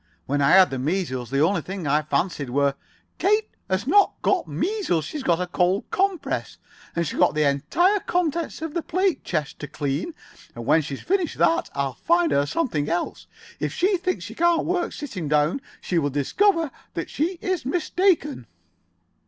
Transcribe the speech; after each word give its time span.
When 0.25 0.41
I 0.41 0.53
had 0.53 0.71
the 0.71 0.79
measles 0.79 1.29
the 1.29 1.41
only 1.43 1.61
things 1.61 1.85
I 1.87 2.01
fancied 2.01 2.49
were——" 2.49 2.73
"Kate 3.19 3.51
has 3.69 3.85
not 3.85 4.19
got 4.23 4.47
measles. 4.47 5.05
She's 5.05 5.21
got 5.21 5.39
a 5.39 5.45
cold 5.45 5.83
compress, 5.91 6.57
and 6.95 7.05
she's 7.05 7.19
got 7.19 7.35
the 7.35 7.47
entire 7.47 7.99
contents 7.99 8.63
of 8.63 8.73
the 8.73 8.81
plate 8.81 9.23
chest 9.23 9.59
to 9.59 9.67
clean. 9.67 10.15
And 10.55 10.65
when 10.65 10.81
she's 10.81 11.01
finished 11.01 11.37
that, 11.37 11.69
I'll 11.75 11.93
find 11.93 12.31
her 12.31 12.47
something 12.47 12.89
else. 12.89 13.27
If 13.59 13.73
she 13.73 13.95
thinks 13.95 14.25
she 14.25 14.33
can't 14.33 14.65
work 14.65 14.91
sitting 14.91 15.27
down, 15.27 15.61
she 15.81 15.99
will 15.99 16.09
discover 16.09 16.71
that 16.95 17.11
she 17.11 17.33
is 17.39 17.63
mistaken." 17.63 18.47